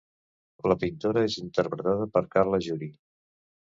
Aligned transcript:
La 0.71 0.77
pintora 0.83 1.23
és 1.27 1.37
interpretada 1.43 2.09
per 2.17 2.25
Carla 2.37 2.61
Juri. 2.69 2.91